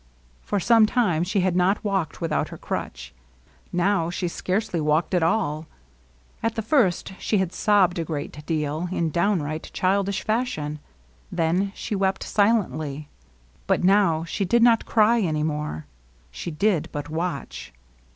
For 0.41 0.59
some 0.59 0.87
time 0.87 1.23
she 1.23 1.41
had 1.41 1.55
not 1.55 1.83
walked 1.83 2.21
without 2.21 2.49
her 2.49 2.57
J 2.57 2.61
crutch. 2.61 3.13
Now 3.71 4.09
she 4.09 4.27
scarcely 4.27 4.81
walked 4.81 5.13
at 5.13 5.21
all. 5.21 5.67
At 6.41 6.55
the 6.55 6.63
\ 6.63 6.63
first 6.63 7.13
she 7.19 7.37
had 7.37 7.53
sobbed 7.53 7.99
a 7.99 8.03
good 8.03 8.43
deal, 8.47 8.89
in 8.91 9.11
downright 9.11 9.61
^ 9.63 9.73
childish 9.73 10.23
fashion; 10.23 10.79
then 11.31 11.71
she 11.75 11.95
wept 11.95 12.23
silently; 12.23 13.09
but 13.67 13.83
now 13.83 14.23
\ 14.23 14.23
she 14.23 14.43
did 14.43 14.63
not 14.63 14.87
cry 14.87 15.19
any 15.21 15.43
more,— 15.43 15.85
she 16.31 16.49
did 16.49 16.89
but 16.91 17.11
watch. 17.11 17.71